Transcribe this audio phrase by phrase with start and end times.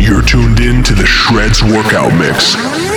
[0.00, 2.87] You're tuned in to the Shreds Workout Mix.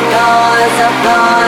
[0.00, 1.39] Applause, applause,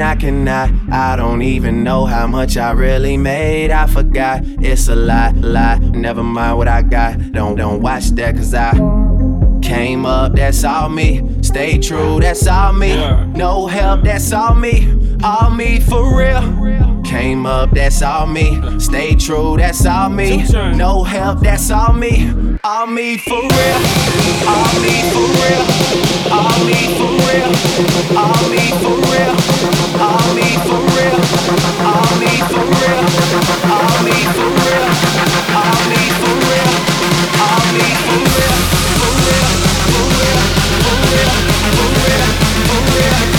[0.00, 0.70] I cannot.
[0.90, 3.70] I don't even know how much I really made.
[3.70, 5.80] I forgot, it's a lot, lot.
[5.80, 7.32] Never mind what I got.
[7.32, 8.72] Don't, don't watch that, cause I
[9.62, 11.42] came up, that's all me.
[11.42, 12.94] Stay true, that's all me.
[13.34, 15.16] No help, that's all me.
[15.22, 17.02] All me for real.
[17.04, 18.78] Came up, that's all me.
[18.78, 20.44] Stay true, that's all me.
[20.52, 22.30] No help, that's all me.
[22.66, 23.80] All me for real.
[24.48, 25.64] All me for real.
[26.32, 27.52] All me for real.
[28.16, 29.36] All me for real.
[30.00, 31.20] All me for real.
[31.84, 33.04] All me for real.
[33.68, 34.88] All me for real.
[35.52, 36.72] All me for real.
[37.44, 38.16] All me for.
[38.16, 38.56] For real.
[38.96, 39.50] For real.
[39.92, 40.40] For real.
[40.84, 41.32] For real.
[41.76, 42.24] For real.
[42.64, 43.33] For real.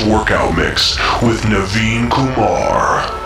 [0.00, 3.23] Workout Mix with Naveen Kumar.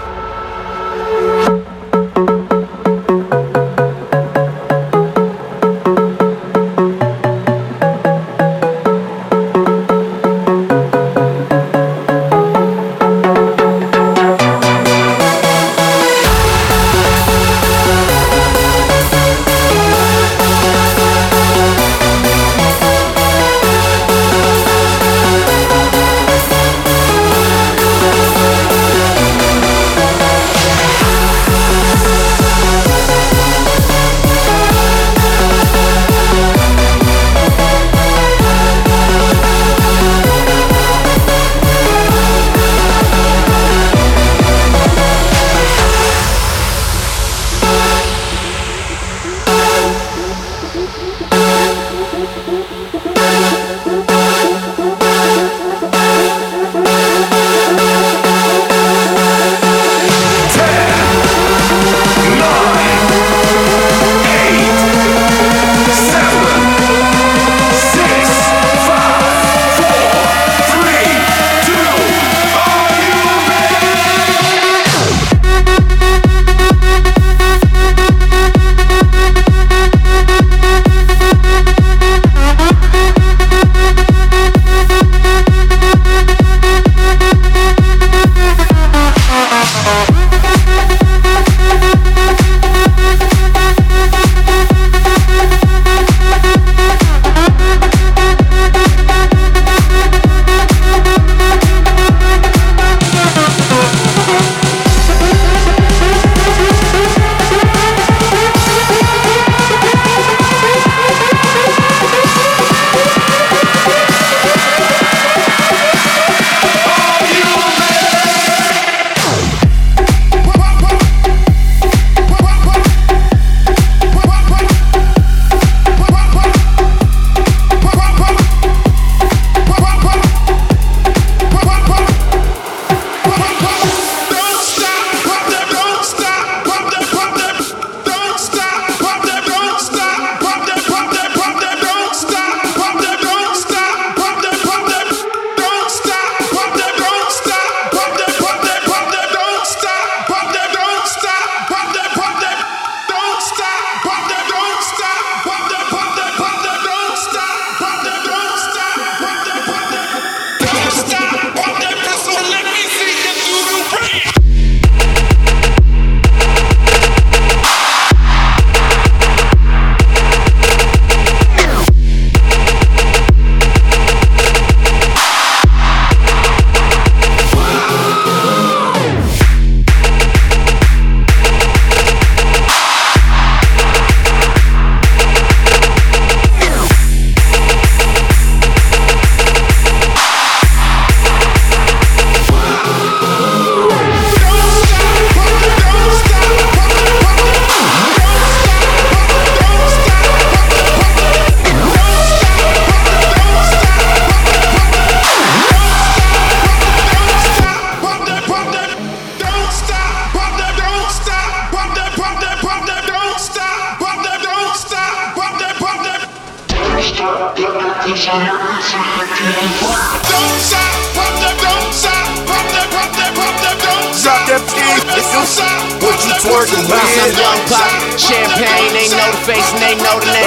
[224.89, 230.27] What you twerking, bouncing young pop, champagne, they know the face and they know the
[230.33, 230.47] name.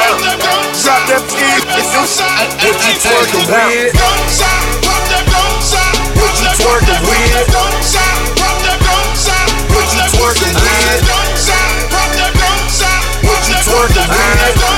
[0.81, 3.93] Drop that pin, what you twerking with?
[6.17, 7.45] What you twerking with?
[9.69, 11.05] What you twerking with?
[13.21, 14.71] What you twerking with?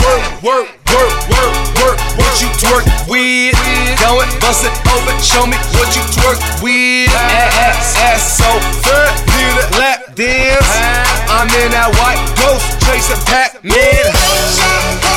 [0.00, 2.99] Work, work, work, work, work, what you twerking?
[3.10, 3.58] with.
[3.98, 7.10] Go and bust it open, show me what you twerk with.
[7.10, 8.48] Ass, ass, so
[8.86, 10.70] fat, need a lap dance.
[11.28, 15.09] I'm in that white ghost, chasing Pac-Man.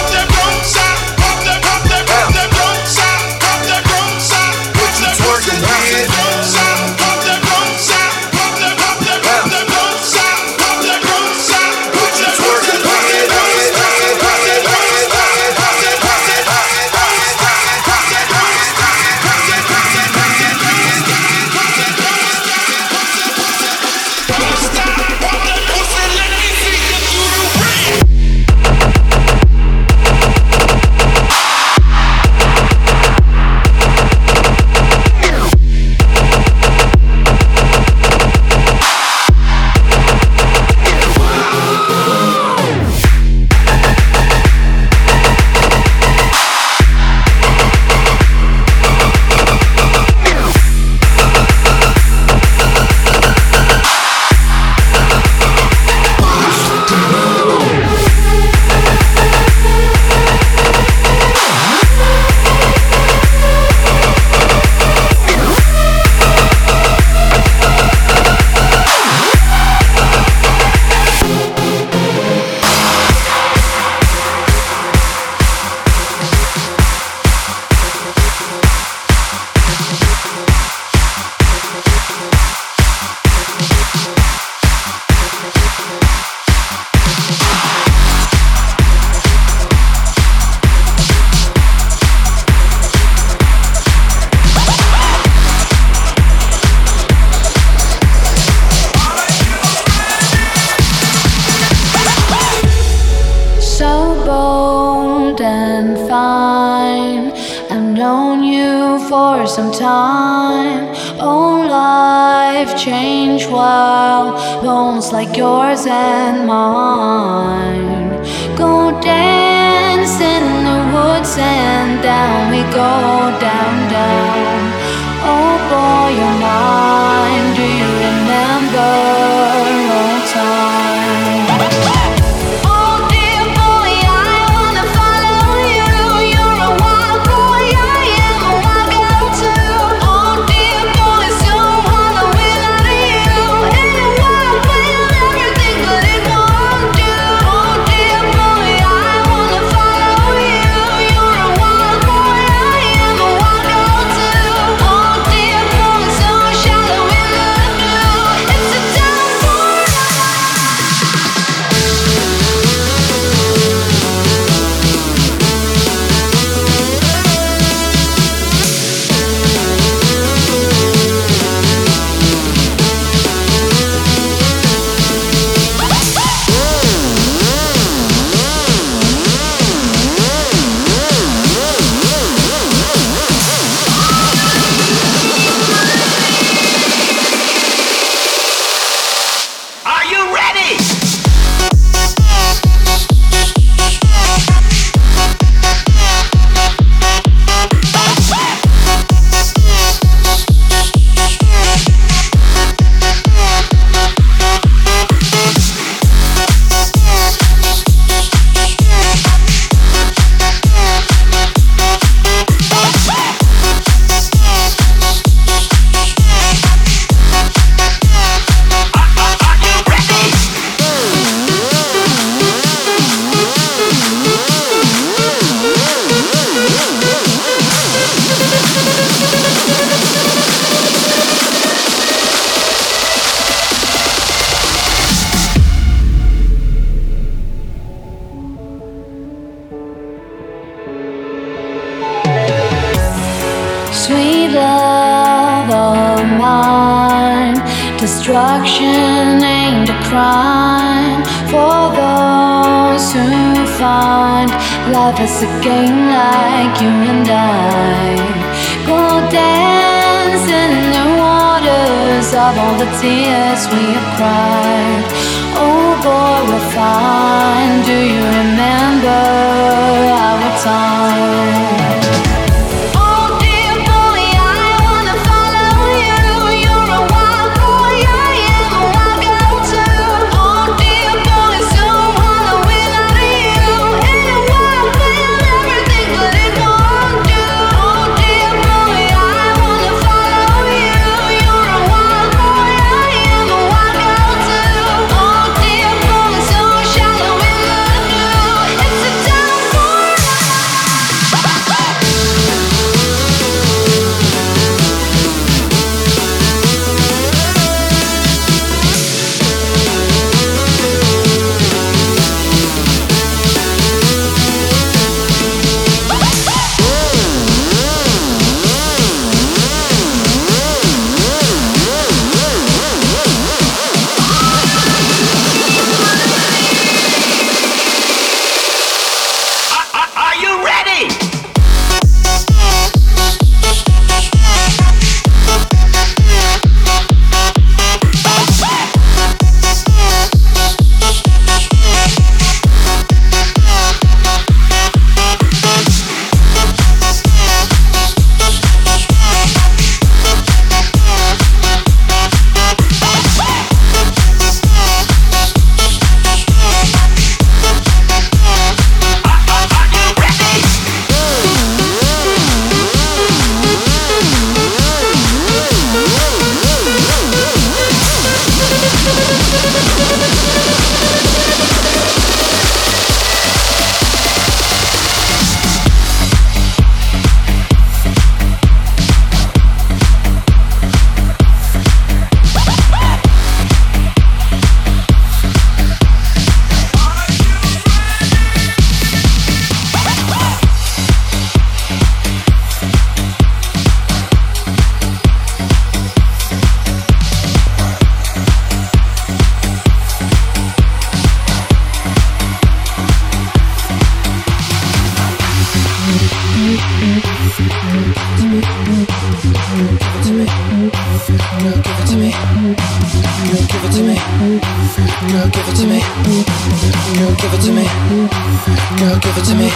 [419.04, 419.68] Girl, give it to me.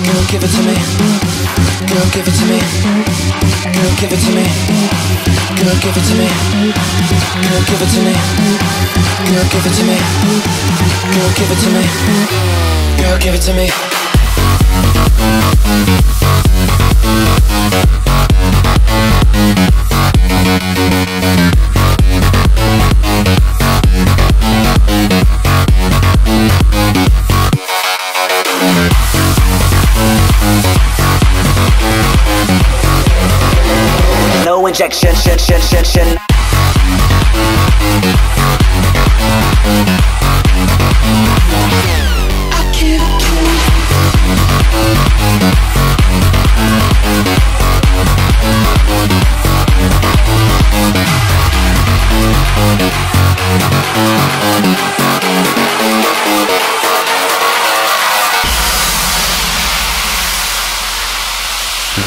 [0.00, 0.74] Girl, give it to me.
[1.84, 2.58] Girl, give it to me.
[3.68, 4.44] Girl, give it to me.
[5.60, 6.28] Girl, give it to me.
[7.44, 8.14] Girl, give it to me.
[9.28, 9.96] Girl, give it to me.
[11.12, 11.84] Girl, give it to me.
[12.96, 13.68] Girl, give it to me.
[34.74, 36.18] injection, shin, shin, shin, shin.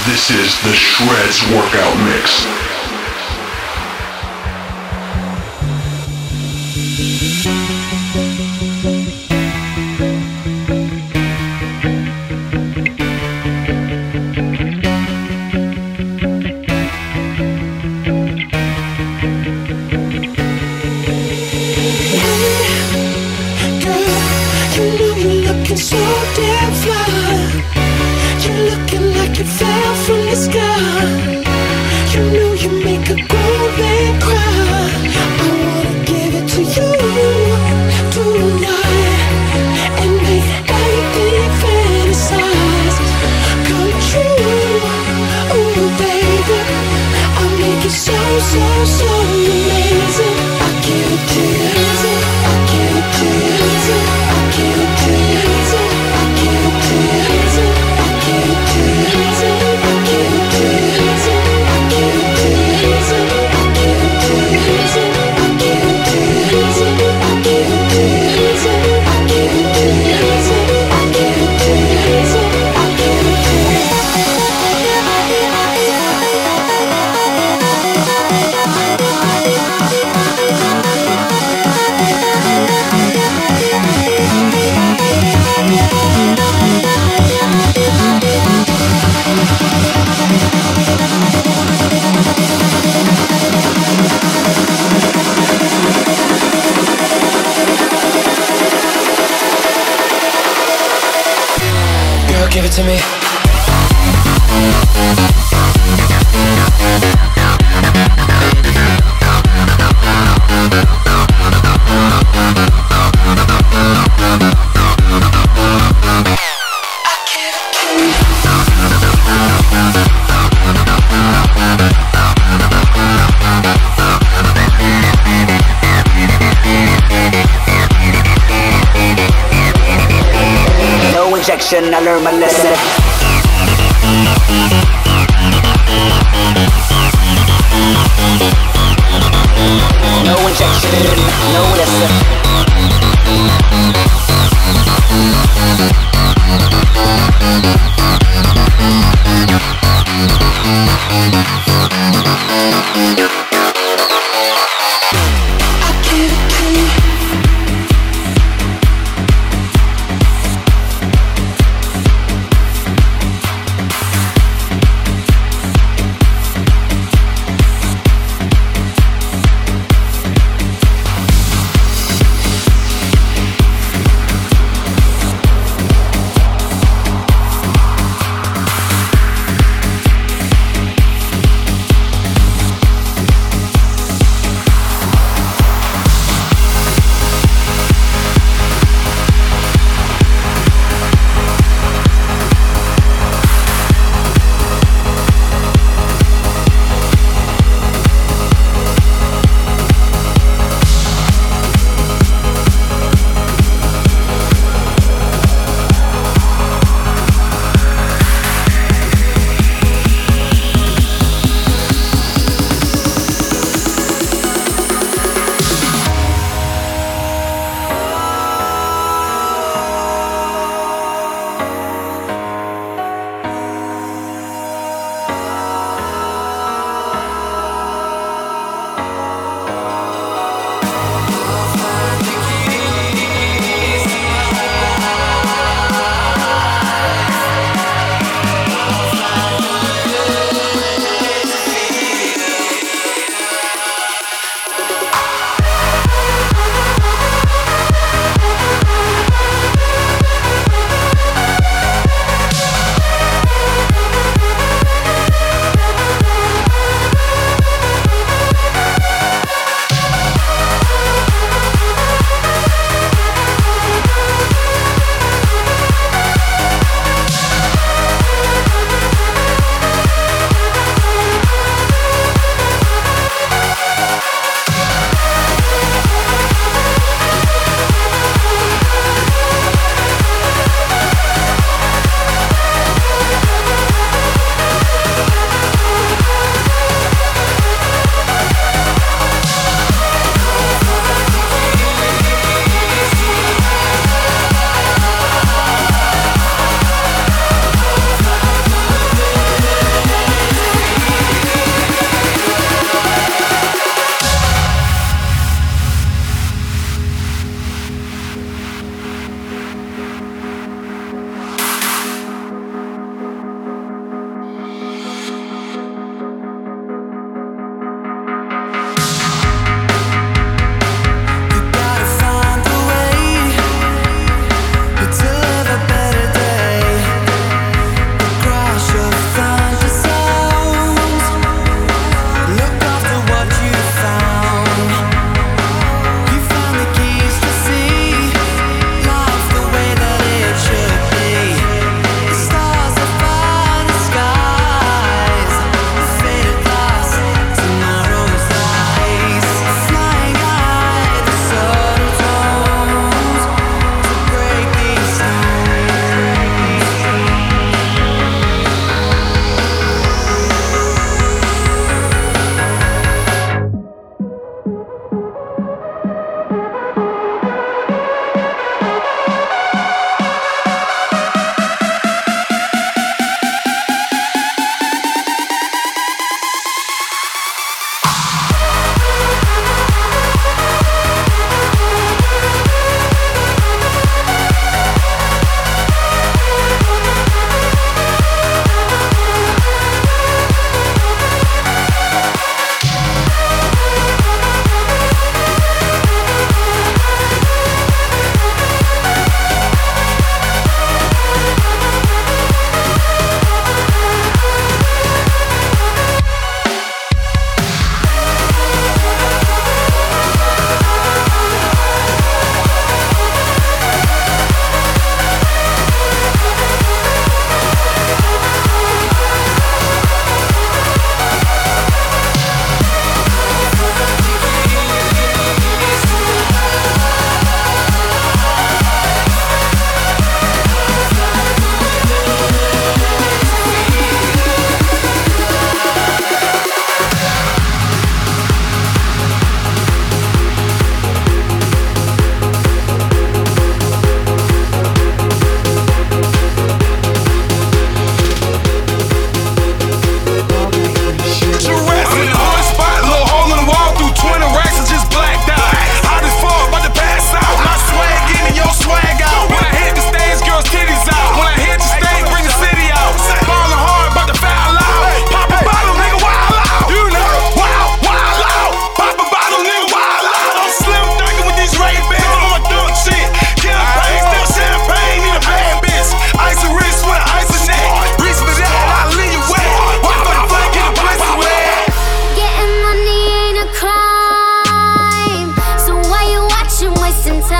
[0.05, 2.56] This is the Shreds Workout Mix.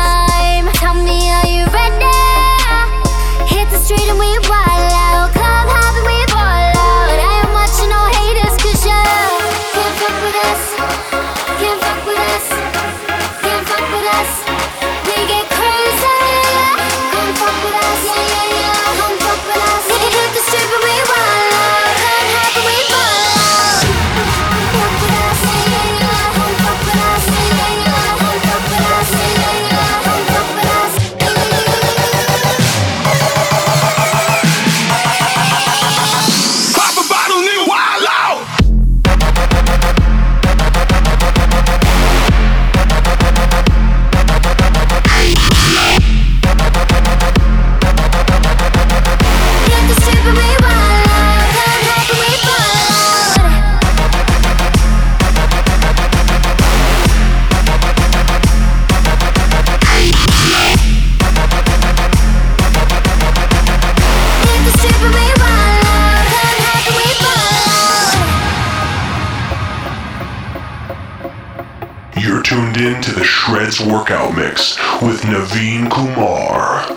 [0.08, 0.66] time.
[0.82, 2.18] Tell me, are you ready?
[3.54, 4.67] Hit the street and we ride.
[73.82, 76.97] Workout Mix with Naveen Kumar.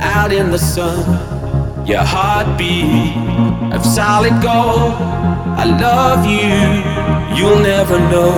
[0.00, 1.04] out in the sun.
[1.86, 3.14] Your heartbeat
[3.72, 4.94] of solid gold.
[5.62, 6.52] I love you,
[7.36, 8.32] you'll never know.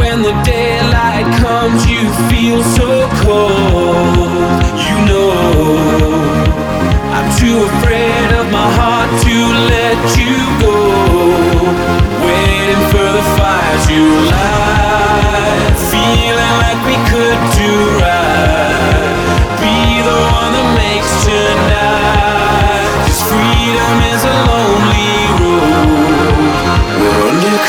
[0.00, 4.30] When the daylight comes, you feel so cold.
[4.86, 5.30] You know,
[7.16, 9.36] I'm too afraid of my heart to
[9.72, 10.76] let you go.
[12.26, 18.91] Waiting for the fires you light, feeling like we could do right.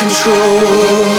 [0.03, 1.12] control.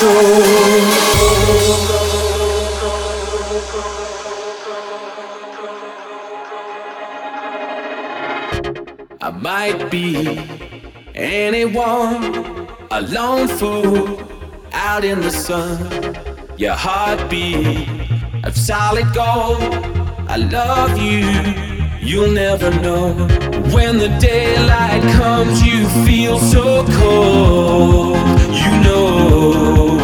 [0.00, 0.04] I
[9.40, 10.38] might be
[11.16, 14.22] anyone, a lone fool
[14.72, 16.16] out in the sun.
[16.56, 17.88] Your heartbeat
[18.44, 19.60] of solid gold.
[20.28, 21.26] I love you,
[21.98, 23.47] you'll never know.
[23.72, 28.16] When the daylight comes, you feel so cold.
[28.52, 29.98] You know,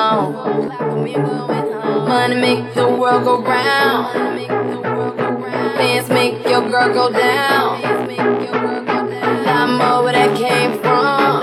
[0.00, 0.68] home.
[2.08, 4.16] Money make the world go round.
[5.76, 7.80] Bands make your girl go down.
[9.78, 11.40] More where that came from.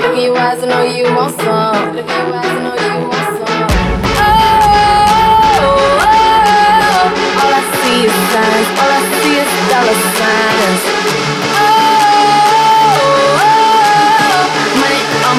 [0.00, 1.46] Look in your eyes, I know you want some.
[1.46, 3.68] Eyes, I know you want some.
[4.18, 4.30] Oh,
[5.62, 7.42] oh, oh.
[7.42, 8.68] all I see is signs.
[8.80, 10.45] All I see is dollar signs.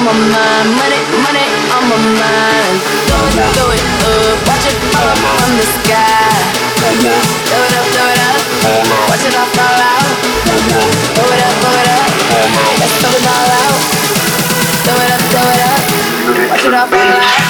[0.08, 0.68] My mind.
[0.72, 2.76] Money, money on my mind.
[3.08, 4.40] Throw it, throw it up.
[4.48, 6.32] Watch it fall from the sky.
[6.80, 8.40] Throw it up, throw it up.
[9.08, 10.08] Watch it all fall out.
[11.12, 12.08] Throw it up, throw it up.
[12.80, 13.76] Let's throw it all out.
[14.84, 15.82] Throw it up, throw it up.
[16.50, 17.48] Watch it all fall out.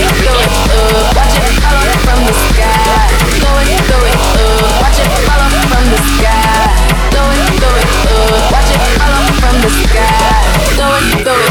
[0.00, 0.46] It up.
[1.16, 3.10] Watch it fall out from the sky.
[3.42, 3.66] Up.
[4.80, 6.70] Watch it fall out from the sky.
[7.16, 7.34] Up.
[8.52, 10.40] Watch it fall out from the sky.
[10.80, 11.42] Up.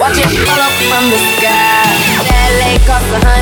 [0.00, 1.84] Watch it fall out from the sky.
[2.28, 3.33] That lake a hundred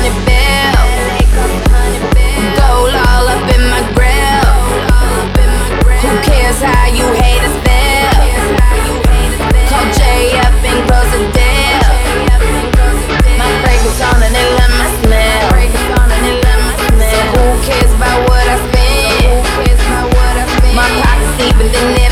[21.71, 22.02] pockets